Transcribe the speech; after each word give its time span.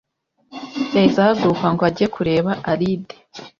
Yahise 0.93 1.17
ahaguruka 1.21 1.65
ngo 1.73 1.83
ajye 1.89 2.05
kureba 2.15 2.51
Alide 2.71 3.15